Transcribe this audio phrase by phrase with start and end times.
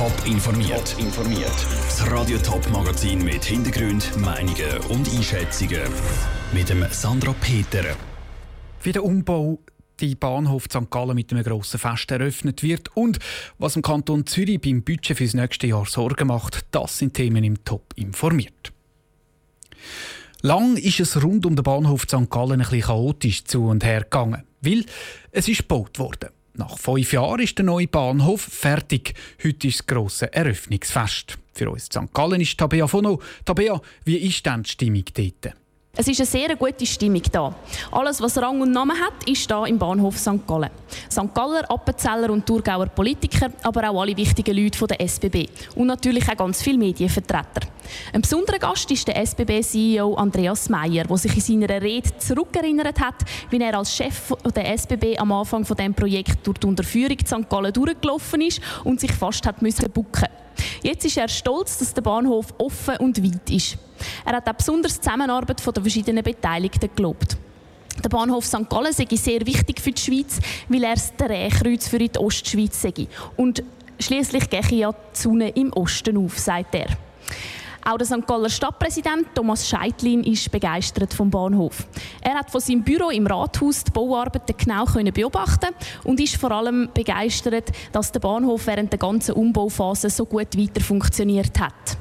[0.00, 0.96] Top informiert.
[0.98, 1.52] informiert.
[1.84, 5.82] Das Radio Top Magazin mit Hintergrund, Meinungen und Einschätzungen
[6.54, 7.84] mit dem Sandra Peter.
[8.82, 9.58] Wie der Umbau
[10.00, 10.90] die Bahnhof St.
[10.90, 13.18] Gallen mit einem grossen Fest eröffnet wird und
[13.58, 17.62] was im Kanton Zürich beim Budget fürs nächste Jahr Sorgen macht, das sind Themen im
[17.66, 18.72] Top informiert.
[20.40, 22.30] Lang ist es rund um den Bahnhof St.
[22.30, 24.86] Gallen ein bisschen chaotisch zu und her gegangen, weil
[25.30, 26.30] es ist gebaut worden.
[26.54, 29.14] Nach fünf Jahren ist der neue Bahnhof fertig.
[29.42, 31.38] Heute ist das grosse Eröffnungsfest.
[31.54, 32.12] Für uns St.
[32.12, 33.20] Gallen ist Tabea Fono.
[33.44, 35.54] Tabea, wie ist denn die Stimmung dort?
[35.96, 37.52] Es ist eine sehr gute Stimmung da.
[37.90, 40.46] Alles, was Rang und Namen hat, ist da im Bahnhof St.
[40.46, 40.70] Gallen.
[41.10, 41.34] St.
[41.34, 46.36] Galler, Appenzeller und Thurgauer Politiker, aber auch alle wichtigen Leute der SBB und natürlich auch
[46.36, 47.66] ganz viele Medienvertreter.
[48.12, 53.16] Ein besonderer Gast ist der SBB-CEO Andreas Meyer, der sich in seiner Rede zurückerinnert hat,
[53.50, 57.50] wie er als Chef der SBB am Anfang von dem Projekt durch die Unterführung St.
[57.50, 60.28] Gallen durchgelaufen ist und sich fast hat müssen bucken.
[60.82, 63.76] Jetzt ist er stolz, dass der Bahnhof offen und weit ist.
[64.24, 67.36] Er hat auch besonders die Zusammenarbeit der verschiedenen Beteiligten gelobt.
[68.02, 68.68] Der Bahnhof St.
[68.68, 73.08] Gallen sei sehr wichtig für die Schweiz, weil er das Drehkreuz für die Ostschweiz sei.
[73.36, 73.62] Und
[73.98, 76.88] schließlich gehe ja die Sonne im Osten auf, sagt er.
[77.84, 78.26] Auch der St.
[78.26, 81.86] Galler Stadtpräsident Thomas Scheitlin ist begeistert vom Bahnhof.
[82.20, 86.90] Er hat von seinem Büro im Rathaus die Bauarbeiten genau beobachten und ist vor allem
[86.92, 91.96] begeistert, dass der Bahnhof während der ganzen Umbauphase so gut weiter funktioniert hat.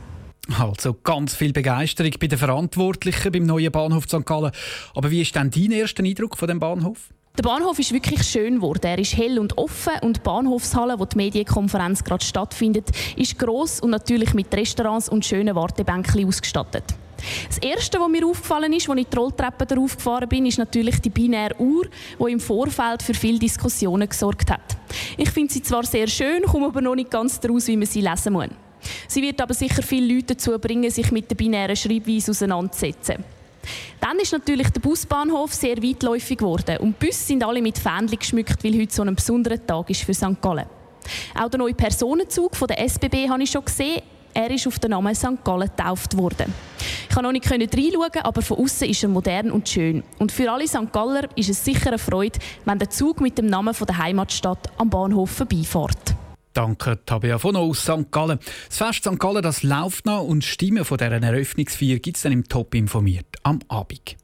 [0.57, 4.25] Also ganz viel Begeisterung bei den Verantwortlichen beim neuen Bahnhof St.
[4.25, 4.51] Gallen.
[4.95, 7.09] Aber wie ist denn dein erster Eindruck von dem Bahnhof?
[7.37, 8.85] Der Bahnhof ist wirklich schön geworden.
[8.85, 13.79] Er ist hell und offen und die Bahnhofshalle, wo die Medienkonferenz gerade stattfindet, ist groß
[13.79, 16.83] und natürlich mit Restaurants und schönen Wartebänken ausgestattet.
[17.47, 20.99] Das erste, was mir aufgefallen ist, als ich die Rolltreppe darauf gefahren bin, ist natürlich
[20.99, 21.87] die binäre Uhr,
[22.19, 24.77] die im Vorfeld für viele Diskussionen gesorgt hat.
[25.17, 28.01] Ich finde sie zwar sehr schön, komme aber noch nicht ganz daraus, wie man sie
[28.01, 28.49] lesen muss.
[29.07, 33.23] Sie wird aber sicher viele Leute dazu bringen, sich mit der binären Schreibweise auseinanderzusetzen.
[33.99, 38.17] Dann ist natürlich der Busbahnhof sehr weitläufig geworden und die Busse sind alle mit Fähnchen
[38.17, 40.41] geschmückt, weil heute so ein besonderer Tag ist für St.
[40.41, 40.65] Gallen.
[41.35, 44.01] Auch der neue Personenzug von der SBB habe ich schon gesehen.
[44.33, 45.43] Er ist auf den Namen St.
[45.43, 46.53] Gallen getauft worden.
[47.09, 50.03] Ich konnte noch nicht reinschauen, aber von außen ist er modern und schön.
[50.19, 50.91] Und für alle St.
[50.93, 54.89] Galler ist es sicher eine Freude, wenn der Zug mit dem Namen der Heimatstadt am
[54.89, 56.15] Bahnhof vorbeifährt.
[56.53, 58.11] Danke, Tabea von aus St.
[58.11, 58.39] Gallen.
[58.67, 59.19] Das Fest St.
[59.19, 63.27] Gallen das läuft noch und Stimmen von dieser Eröffnungsfeier gibt es dann im Top informiert
[63.43, 64.17] am Abend.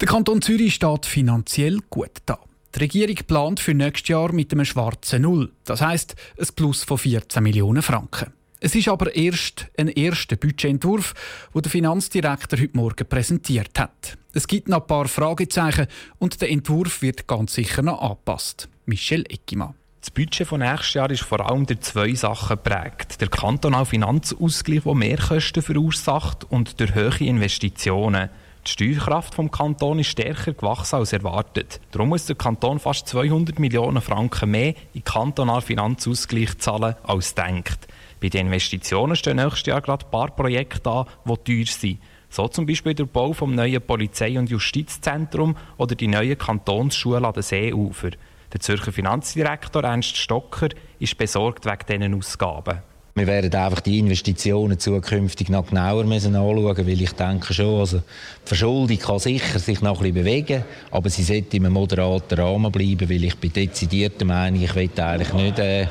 [0.00, 2.38] Der Kanton Zürich steht finanziell gut da.
[2.74, 5.52] Die Regierung plant für nächstes Jahr mit einem schwarzen Null.
[5.64, 8.32] Das heißt ein Plus von 14 Millionen Franken.
[8.60, 11.14] Es ist aber erst ein erster Budgetentwurf,
[11.54, 14.18] den der Finanzdirektor heute Morgen präsentiert hat.
[14.32, 15.86] Es gibt noch ein paar Fragezeichen
[16.18, 18.68] und der Entwurf wird ganz sicher noch angepasst.
[18.84, 19.74] Michel Eckimann.
[20.00, 23.20] Das Budget von nächstes Jahr ist vor allem durch zwei Sachen geprägt.
[23.20, 28.30] Der kantonale Finanzausgleich, der Mehrkosten verursacht, und durch hohe Investitionen.
[28.64, 31.80] Die Steuerkraft vom Kanton ist stärker gewachsen als erwartet.
[31.90, 37.88] Darum muss der Kanton fast 200 Millionen Franken mehr in kantonalen Finanzausgleich zahlen als denkt.
[38.20, 41.98] Bei den Investitionen stehen nächstes Jahr gerade ein paar Projekte an, die teuer sind.
[42.30, 47.32] So zum Beispiel der Bau vom neuen Polizei- und Justizzentrum oder die neue Kantonsschule an
[47.32, 48.10] den Seeufer.
[48.52, 52.78] Der Zürcher Finanzdirektor Ernst Stocker ist besorgt wegen diesen Ausgaben.
[53.14, 57.98] Wir werden einfach die Investitionen zukünftig noch genauer müssen anschauen, weil ich denke schon, also
[57.98, 62.38] die Verschuldung kann sicher sich noch ein bisschen bewegen, aber sie sollte in einem moderaten
[62.38, 65.88] Rahmen bleiben, weil ich bin dezidiert der Meinung, ich will eigentlich nicht äh,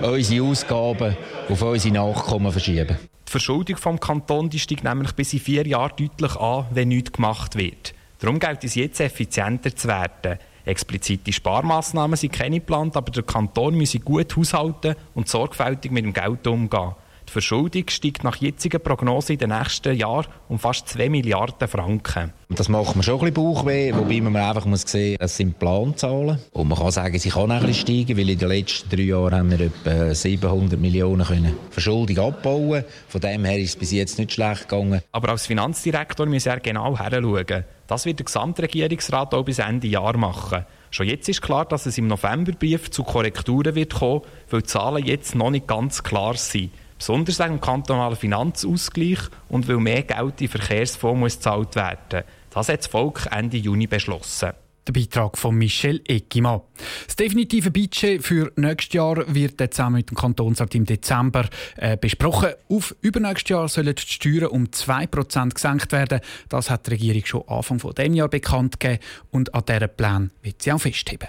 [0.00, 1.16] unsere Ausgaben
[1.48, 2.98] auf unsere Nachkommen verschieben.
[3.26, 7.12] Die Verschuldung vom Kanton die steigt nämlich bis in vier Jahren deutlich an, wenn nichts
[7.12, 7.94] gemacht wird.
[8.20, 10.38] Darum gilt es jetzt effizienter zu werden.
[10.70, 16.12] Explizite Sparmaßnahmen sind keine geplant, aber der Kanton müsse gut haushalten und sorgfältig mit dem
[16.12, 16.92] Geld umgehen.
[17.30, 22.32] Die Verschuldung steigt nach jetziger Prognose in den nächsten Jahren um fast 2 Milliarden Franken.
[22.48, 26.40] Das macht mir schon ein bisschen Bauchweh, wobei man einfach muss sehen es sind Planzahlen.
[26.50, 29.02] Und man kann sagen, sie kann auch ein bisschen steigen, weil in den letzten drei
[29.02, 33.92] Jahren haben wir etwa 700 Millionen können Verschuldung abbauen Von dem her ist es bis
[33.92, 35.00] jetzt nicht schlecht gegangen.
[35.12, 37.62] Aber als Finanzdirektor muss er genau hinschauen.
[37.86, 40.66] Das wird der Gesamtregierungsrat auch bis Ende Jahr machen.
[40.90, 45.06] Schon jetzt ist klar, dass es im Novemberbrief zu Korrekturen wird kommen, weil die Zahlen
[45.06, 46.72] jetzt noch nicht ganz klar sind.
[47.00, 52.88] Besonders dem kantonalen Finanzausgleich und weil mehr Geld in Verkehrsfonds gezahlt werden Das hat das
[52.88, 54.50] Volk Ende Juni beschlossen.
[54.86, 56.60] Der Beitrag von Michel Eckimann.
[57.06, 62.50] Das definitive Budget für nächstes Jahr wird zusammen mit dem Kantonsrat im Dezember äh, besprochen.
[62.68, 66.20] Auf übernächstes Jahr sollen die Steuern um 2% gesenkt werden.
[66.50, 70.60] Das hat die Regierung schon Anfang dieses Jahr bekannt gegeben und an diesen Plan wird
[70.60, 71.28] sie auch festheben.